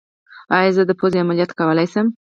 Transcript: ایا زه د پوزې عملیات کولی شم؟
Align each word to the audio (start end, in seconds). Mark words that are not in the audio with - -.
ایا 0.57 0.71
زه 0.75 0.83
د 0.85 0.91
پوزې 0.99 1.17
عملیات 1.23 1.51
کولی 1.59 1.87
شم؟ 1.93 2.07